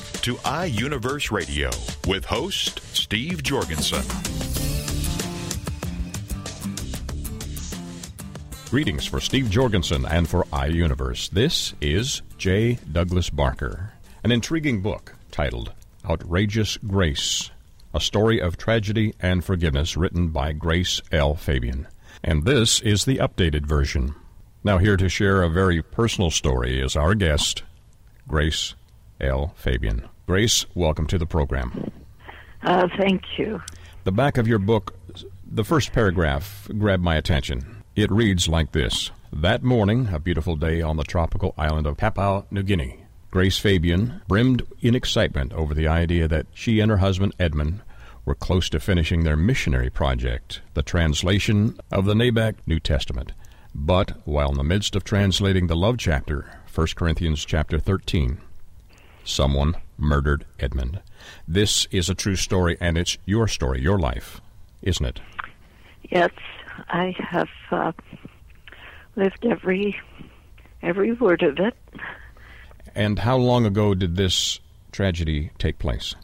[0.21, 1.71] to iUniverse Radio
[2.07, 4.03] with host Steve Jorgensen.
[8.69, 11.31] Greetings for Steve Jorgensen and for iUniverse.
[11.31, 12.77] This is J.
[12.91, 15.73] Douglas Barker, an intriguing book titled
[16.07, 17.49] Outrageous Grace,
[17.91, 21.33] a story of tragedy and forgiveness written by Grace L.
[21.33, 21.87] Fabian.
[22.23, 24.13] And this is the updated version.
[24.63, 27.63] Now, here to share a very personal story is our guest,
[28.27, 28.75] Grace
[29.19, 29.53] L.
[29.55, 30.07] Fabian.
[30.31, 31.91] Grace, welcome to the program.
[32.63, 33.61] Uh, thank you.
[34.05, 34.95] The back of your book,
[35.45, 37.83] the first paragraph grabbed my attention.
[37.97, 42.45] It reads like this That morning, a beautiful day on the tropical island of Papua
[42.49, 47.35] New Guinea, Grace Fabian brimmed in excitement over the idea that she and her husband
[47.37, 47.81] Edmund
[48.23, 53.33] were close to finishing their missionary project, the translation of the Nabak New Testament.
[53.75, 58.37] But while in the midst of translating the love chapter, 1 Corinthians chapter 13,
[59.25, 61.01] someone murdered Edmund.
[61.47, 64.41] This is a true story, and it's your story, your life,
[64.81, 65.21] isn't it?
[66.09, 66.31] Yes,
[66.89, 67.91] I have uh,
[69.15, 69.95] lived every
[70.81, 71.75] every word of it.
[72.95, 74.59] And how long ago did this
[74.91, 76.15] tragedy take place?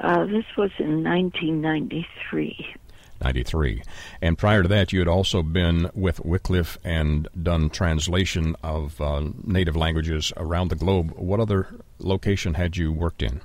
[0.00, 2.74] Uh, this was in 1993.
[3.20, 3.82] 93.
[4.22, 9.30] And prior to that, you had also been with Wycliffe and done translation of uh,
[9.44, 11.12] native languages around the globe.
[11.16, 11.68] What other
[11.98, 13.40] location had you worked in?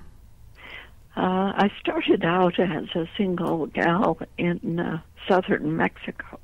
[1.15, 6.39] Uh, I started out as a single gal in uh, southern Mexico,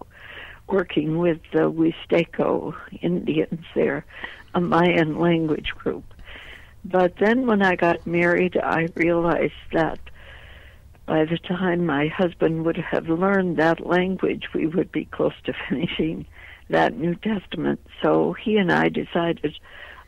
[0.68, 4.06] working with the Huisteco Indians there,
[4.54, 6.04] a Mayan language group.
[6.86, 10.00] But then when I got married, I realized that
[11.08, 15.54] by the time my husband would have learned that language, we would be close to
[15.70, 16.28] finishing
[16.70, 17.80] that New Testament.
[18.04, 19.58] So he and I decided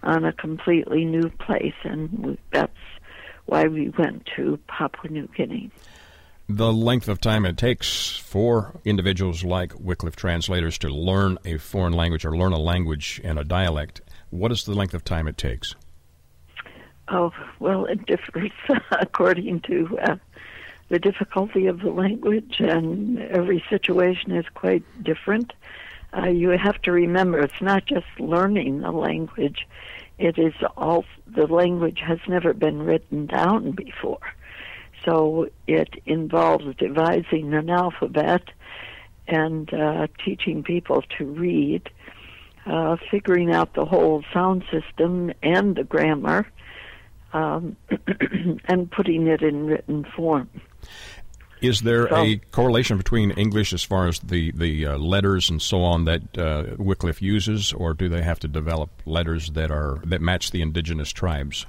[0.03, 2.73] on a completely new place, and that's
[3.45, 5.71] why we went to Papua New Guinea.
[6.49, 11.93] The length of time it takes for individuals like Wycliffe translators to learn a foreign
[11.93, 15.37] language or learn a language and a dialect, what is the length of time it
[15.37, 15.75] takes?
[17.07, 18.51] Oh, well, it differs
[18.91, 20.15] according to uh,
[20.89, 25.53] the difficulty of the language, and every situation is quite different.
[26.15, 29.67] Uh, you have to remember it's not just learning the language,
[30.17, 34.19] it is all the language has never been written down before.
[35.05, 38.43] So it involves devising an alphabet
[39.27, 41.89] and uh, teaching people to read,
[42.65, 46.45] uh, figuring out the whole sound system and the grammar,
[47.33, 47.77] um,
[48.65, 50.49] and putting it in written form.
[51.61, 55.61] Is there So- a correlation between English as far as the, the uh, letters and
[55.61, 59.99] so on that uh, Wycliffe uses, or do they have to develop letters that are
[60.05, 61.65] that match the indigenous tribes?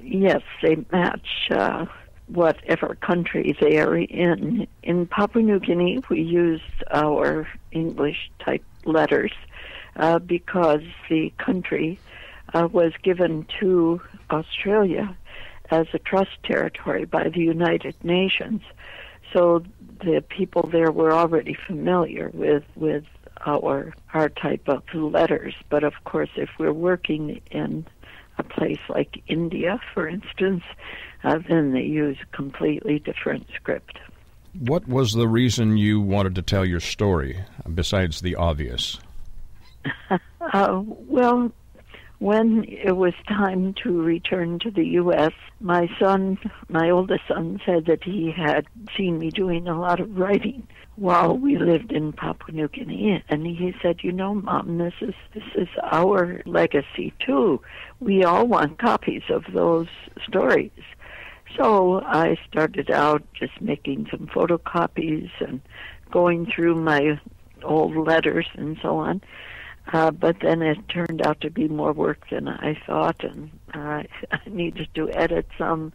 [0.00, 1.86] Yes, they match uh,
[2.26, 4.66] whatever country they are in.
[4.82, 9.32] In Papua New Guinea, we used our English type letters
[9.96, 11.98] uh, because the country
[12.52, 14.00] uh, was given to
[14.30, 15.16] Australia
[15.70, 18.60] as a trust territory by the United Nations.
[19.34, 19.62] So
[20.02, 23.04] the people there were already familiar with with
[23.44, 25.54] our our type of letters.
[25.68, 27.84] But of course, if we're working in
[28.38, 30.62] a place like India, for instance,
[31.22, 33.98] uh, then they use a completely different script.
[34.58, 38.98] What was the reason you wanted to tell your story, besides the obvious?
[40.52, 41.50] Uh, well,
[42.24, 46.38] when it was time to return to the U.S., my son,
[46.70, 48.64] my oldest son, said that he had
[48.96, 50.66] seen me doing a lot of writing
[50.96, 55.12] while we lived in Papua New Guinea, and he said, "You know, Mom, this is
[55.34, 57.60] this is our legacy too.
[58.00, 59.88] We all want copies of those
[60.26, 60.70] stories."
[61.58, 65.60] So I started out just making some photocopies and
[66.10, 67.20] going through my
[67.62, 69.20] old letters and so on.
[69.92, 74.02] Uh, but then it turned out to be more work than I thought, and uh,
[74.32, 75.92] I needed to edit some.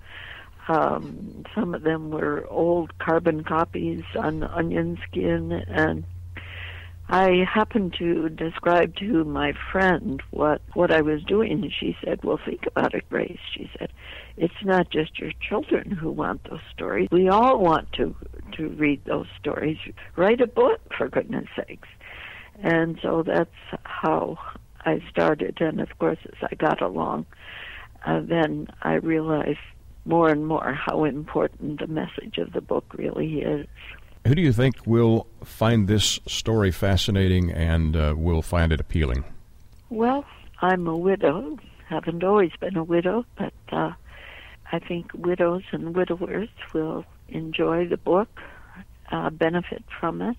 [0.68, 6.04] Um, some of them were old carbon copies on onion skin, and
[7.10, 12.24] I happened to describe to my friend what what I was doing, and she said,
[12.24, 13.92] "Well, think about it, Grace." She said,
[14.38, 17.10] "It's not just your children who want those stories.
[17.12, 18.16] We all want to
[18.52, 19.80] to read those stories.
[20.16, 21.88] Write a book, for goodness sakes."
[22.62, 23.49] And so that's
[23.84, 24.38] how
[24.86, 25.62] I started.
[25.62, 27.26] And of course, as I got along,
[28.05, 29.60] uh, then I realized
[30.05, 33.68] more and more how important the message of the book really is.
[34.26, 39.24] Who do you think will find this story fascinating and uh, will find it appealing?
[39.89, 40.26] Well,
[40.62, 41.57] I'm a widow.
[41.88, 43.93] Haven't always been a widow, but uh,
[44.72, 48.30] I think widows and widowers will enjoy the book,
[49.12, 50.38] uh, benefit from it.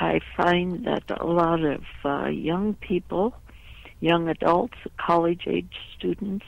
[0.00, 3.34] I find that a lot of uh, young people,
[4.00, 6.44] young adults, college age students,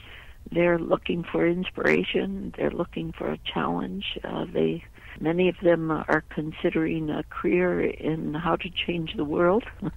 [0.51, 2.53] they're looking for inspiration.
[2.57, 4.17] They're looking for a challenge.
[4.23, 4.83] Uh, they
[5.19, 9.65] many of them are considering a career in how to change the world,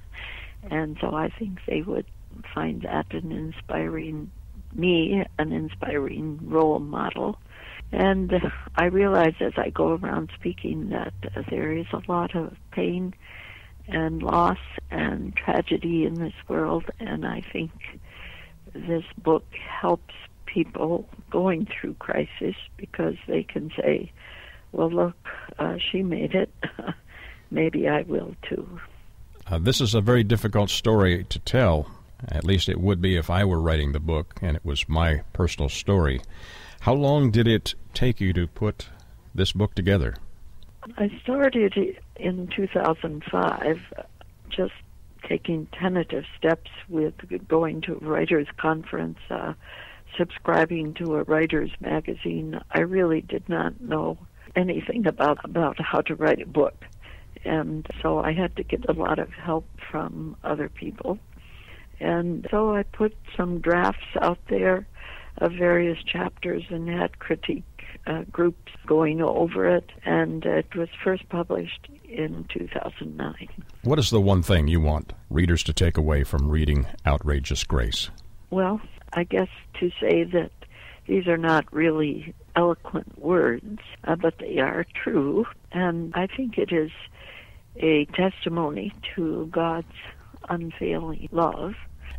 [0.71, 2.07] and so I think they would
[2.55, 4.31] find that an inspiring
[4.75, 7.39] me an inspiring role model.
[7.93, 8.33] And
[8.77, 11.13] I realize as I go around speaking that
[11.51, 13.15] there is a lot of pain
[13.89, 14.59] and loss
[14.91, 17.73] and tragedy in this world, and I think
[18.73, 20.15] this book helps
[20.47, 24.13] people going through crisis because they can say,
[24.73, 25.17] well, look,
[25.59, 26.53] uh, she made it.
[27.51, 28.81] Maybe I will too.
[29.47, 31.91] Uh, this is a very difficult story to tell.
[32.29, 35.23] At least it would be if I were writing the book and it was my
[35.33, 36.21] personal story.
[36.81, 38.89] How long did it take you to put
[39.35, 40.17] this book together?
[40.97, 41.75] I started
[42.17, 43.79] in 2005,
[44.49, 44.73] just
[45.29, 47.13] taking tentative steps with
[47.47, 49.53] going to a writers' conference, uh,
[50.17, 54.17] subscribing to a writer's magazine, I really did not know
[54.57, 56.87] anything about about how to write a book.
[57.45, 61.19] And so I had to get a lot of help from other people.
[62.01, 64.87] And so I put some drafts out there
[65.39, 67.65] of various chapters and had critique
[68.07, 69.91] uh, groups going over it.
[70.05, 73.49] And it was first published in 2009.
[73.83, 78.11] What is the one thing you want readers to take away from reading Outrageous Grace?
[78.51, 78.81] Well,
[79.13, 79.49] I guess
[79.81, 80.51] to say that
[81.07, 85.47] these are not really eloquent words, uh, but they are true.
[85.73, 86.91] And I think it is
[87.77, 89.87] a testimony to God's
[90.49, 91.75] unfailing love.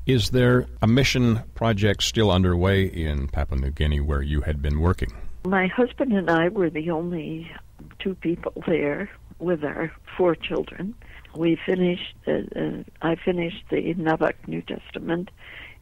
[0.08, 4.80] Is there a mission project still underway in Papua New Guinea where you had been
[4.80, 5.12] working?
[5.46, 7.52] My husband and I were the only
[8.00, 10.96] two people there with our four children.
[11.36, 12.16] We finished.
[12.28, 15.30] Uh, uh, I finished the Nabak New Testament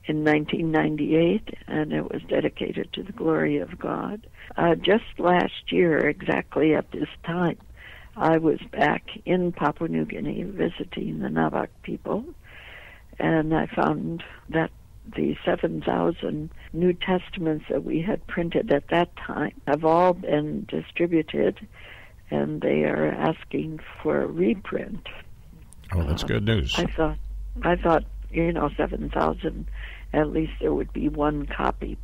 [0.05, 4.27] in 1998, and it was dedicated to the glory of God.
[4.57, 7.57] Uh, just last year, exactly at this time,
[8.17, 12.25] I was back in Papua New Guinea visiting the Nabak people,
[13.19, 14.71] and I found that
[15.15, 21.59] the 7,000 New Testaments that we had printed at that time have all been distributed,
[22.29, 25.07] and they are asking for a reprint.
[25.93, 26.75] Oh, that's good uh, news.
[26.77, 27.17] I thought,
[27.63, 29.67] I thought, you know, 7,000,
[30.13, 31.97] at least there would be one copy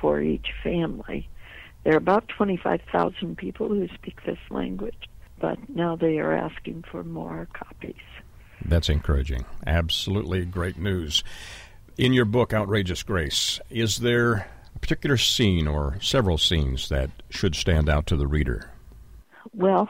[0.00, 1.28] for each family.
[1.84, 7.04] There are about 25,000 people who speak this language, but now they are asking for
[7.04, 7.94] more copies.
[8.64, 9.44] That's encouraging.
[9.66, 11.24] Absolutely great news.
[11.96, 17.54] In your book, Outrageous Grace, is there a particular scene or several scenes that should
[17.54, 18.70] stand out to the reader?
[19.52, 19.88] Well,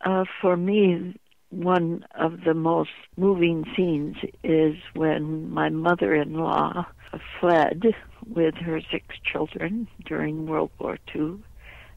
[0.00, 1.16] uh, for me,
[1.50, 6.86] one of the most moving scenes is when my mother in law
[7.38, 7.94] fled
[8.26, 11.38] with her six children during World War II,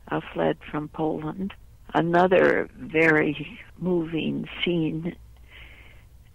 [0.09, 1.53] uh, fled from Poland.
[1.93, 5.15] Another very moving scene,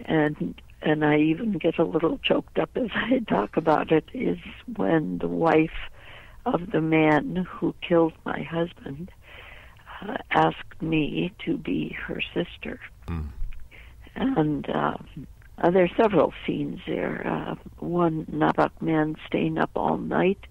[0.04, 4.38] and and I even get a little choked up as I talk about it, is
[4.76, 5.90] when the wife
[6.46, 9.10] of the man who killed my husband
[10.02, 12.80] uh, asked me to be her sister.
[14.16, 14.94] And uh,
[15.58, 17.26] uh, there are several scenes there.
[17.26, 20.46] Uh, one Nabak man staying up all night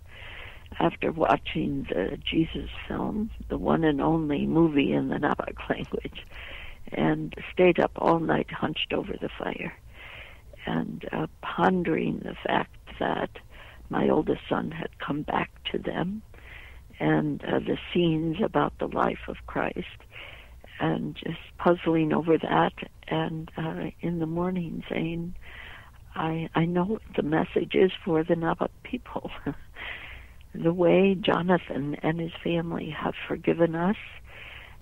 [0.79, 6.25] after watching the Jesus film, the one and only movie in the Nabak language,
[6.93, 9.73] and stayed up all night hunched over the fire
[10.65, 13.29] and uh, pondering the fact that
[13.89, 16.21] my oldest son had come back to them
[16.99, 19.85] and uh, the scenes about the life of Christ
[20.79, 22.73] and just puzzling over that
[23.07, 25.35] and uh, in the morning saying
[26.15, 29.31] I I know what the message is for the Nabak people.
[30.53, 33.95] the way Jonathan and his family have forgiven us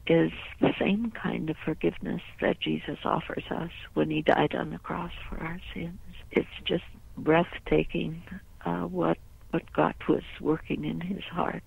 [0.09, 4.79] is the same kind of forgiveness that Jesus offers us when he died on the
[4.79, 5.99] cross for our sins.
[6.31, 6.83] It's just
[7.17, 8.23] breathtaking
[8.65, 9.17] uh, what
[9.51, 11.63] what God was working in his heart.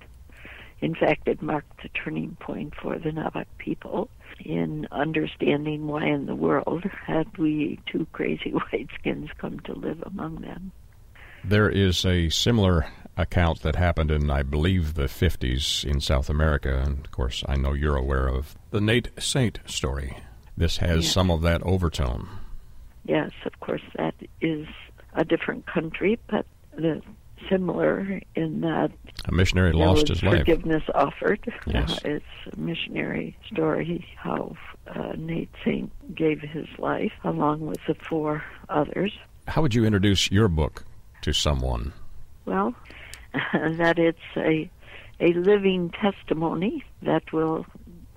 [0.80, 4.08] In fact, it marked the turning point for the Nabak people
[4.44, 10.02] in understanding why in the world had we two crazy white skins come to live
[10.04, 10.72] among them.
[11.44, 12.86] There is a similar
[13.22, 16.78] account that happened in, I believe, the 50s in South America.
[16.84, 20.16] And of course, I know you're aware of the Nate Saint story.
[20.56, 22.28] This has some of that overtone.
[23.04, 24.66] Yes, of course, that is
[25.14, 26.44] a different country, but
[26.76, 27.00] the
[27.48, 28.90] similar in that
[29.24, 30.40] A missionary lost his life.
[30.40, 31.40] forgiveness offered.
[31.66, 31.92] Yes.
[31.98, 34.54] Uh, it's a missionary story how
[34.86, 39.12] uh, Nate Saint gave his life along with the four others.
[39.48, 40.84] How would you introduce your book
[41.22, 41.92] to someone?
[42.44, 42.74] Well,
[43.52, 44.70] that it's a
[45.20, 47.66] a living testimony that will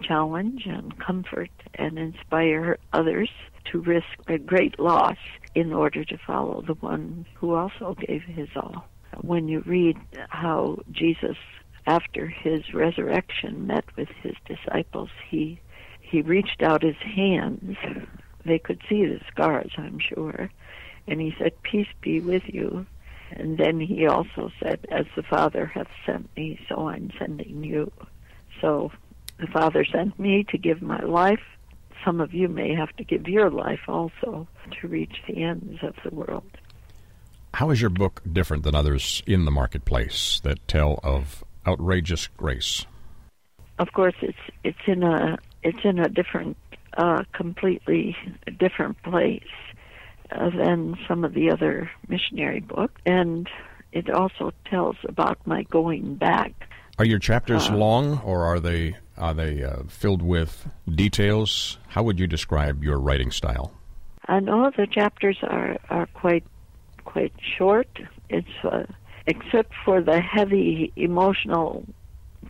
[0.01, 3.29] challenge and comfort and inspire others
[3.65, 5.17] to risk a great loss
[5.55, 8.85] in order to follow the one who also gave his all.
[9.21, 9.97] When you read
[10.29, 11.37] how Jesus
[11.85, 15.59] after his resurrection met with his disciples, he
[15.99, 17.75] he reached out his hands.
[18.45, 20.49] They could see the scars, I'm sure.
[21.07, 22.85] And he said, Peace be with you.
[23.35, 27.91] And then he also said, As the Father hath sent me, so I'm sending you.
[28.61, 28.91] So
[29.39, 31.41] the Father sent me to give my life.
[32.05, 34.47] Some of you may have to give your life also
[34.79, 36.49] to reach the ends of the world.
[37.55, 42.85] How is your book different than others in the marketplace that tell of outrageous grace?
[43.79, 46.57] Of course, it's it's in a it's in a different,
[46.97, 48.15] uh, completely
[48.59, 49.43] different place
[50.55, 53.47] than some of the other missionary books, and
[53.91, 56.53] it also tells about my going back.
[56.99, 61.77] Are your chapters Uh, long, or are they are they uh, filled with details?
[61.89, 63.71] How would you describe your writing style?
[64.27, 66.43] And all the chapters are are quite
[67.05, 67.89] quite short.
[68.29, 68.85] It's uh,
[69.27, 71.83] except for the heavy emotional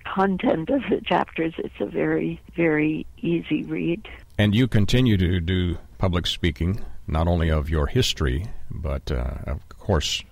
[0.05, 1.53] content of the chapters.
[1.57, 4.07] It's a very very easy read.
[4.37, 9.67] And you continue to do public speaking, not only of your history, but uh, of
[9.69, 10.23] course,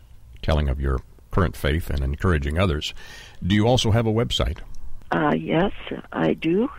[0.42, 1.00] telling of your
[1.32, 2.94] current faith and encouraging others.
[3.46, 4.60] Do you also have a website?
[5.12, 5.72] Uh, yes,
[6.12, 6.70] I do.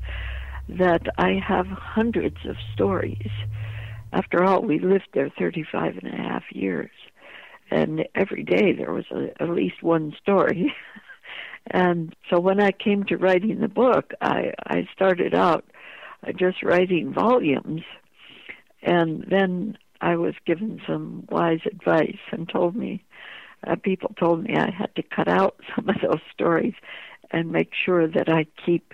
[0.78, 3.30] that I have hundreds of stories.
[4.12, 6.90] After all, we lived there 35 and a half years,
[7.70, 10.74] and every day there was a, at least one story.
[11.70, 15.64] and so when I came to writing the book, I, I started out
[16.36, 17.82] just writing volumes,
[18.82, 23.04] and then I was given some wise advice and told me
[23.66, 26.74] uh, people told me I had to cut out some of those stories
[27.30, 28.92] and make sure that I keep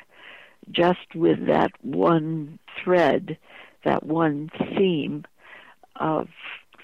[0.71, 3.39] just with that one thread,
[3.85, 5.25] that one theme
[5.97, 6.29] of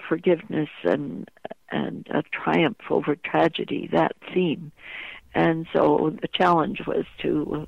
[0.07, 1.29] forgiveness and
[1.71, 4.71] and a triumph over tragedy, that theme.
[5.33, 7.67] And so the challenge was to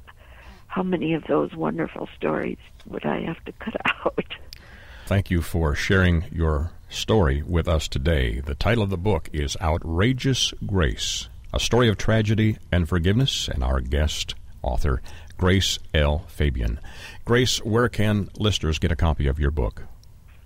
[0.68, 4.36] how many of those wonderful stories would I have to cut out?
[5.08, 8.40] Thank you for sharing your story with us today.
[8.42, 13.64] The title of the book is Outrageous Grace, a story of tragedy and forgiveness, and
[13.64, 15.02] our guest author,
[15.38, 16.20] Grace L.
[16.28, 16.80] Fabian.
[17.26, 19.84] Grace, where can listeners get a copy of your book?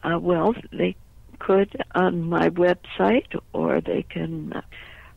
[0.04, 0.96] Uh, well, they
[1.40, 4.54] could on my website, or they can,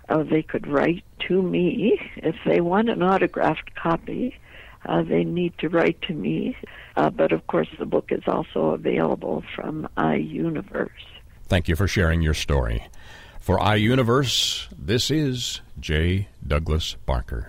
[0.08, 4.36] uh, they could write to me if they want an autographed copy.
[4.84, 6.56] Uh, they need to write to me,
[6.96, 10.88] uh, but of course the book is also available from iUniverse.
[11.46, 12.88] Thank you for sharing your story.
[13.38, 16.28] For iUniverse, this is J.
[16.46, 17.48] Douglas Barker.